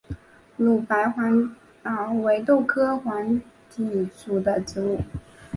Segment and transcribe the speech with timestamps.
[0.57, 4.99] 乳白黄耆为豆科黄芪属的植物。